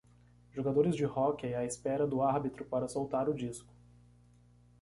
Jogadores 0.51 0.95
de 0.95 1.05
hóquei 1.05 1.53
à 1.53 1.63
espera 1.63 2.07
do 2.07 2.23
árbitro 2.23 2.65
para 2.65 2.87
soltar 2.87 3.29
o 3.29 3.35
disco 3.35 3.71